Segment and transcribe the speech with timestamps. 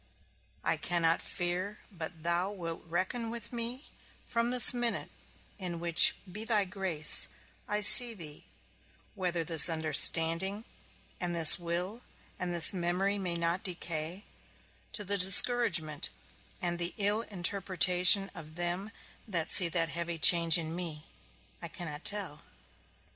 [0.63, 3.85] I cannot fear but that thou wilt reckon with me
[4.25, 5.11] from this minute,
[5.59, 7.27] in which, by thy grace,
[7.67, 8.43] I see thee;
[9.13, 10.65] whether this understanding,
[11.19, 12.01] and this will,
[12.39, 14.25] and this memory may not decay,
[14.93, 16.09] to the discouragement
[16.63, 18.89] and the ill interpretation of them
[19.27, 21.05] that see that heavy change in me,
[21.61, 22.41] I cannot tell.